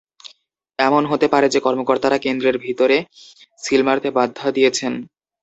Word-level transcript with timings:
এমন 0.79 1.03
হতে 1.05 1.27
পারে 1.33 1.47
যে, 1.49 1.59
কর্মকর্তারা 1.59 2.17
কেন্দ্রের 2.17 2.55
ভেতরে 2.57 2.97
সিল 3.61 3.81
মারতে 3.87 4.09
বাধা 4.17 4.47
দিয়েছেন। 4.51 4.93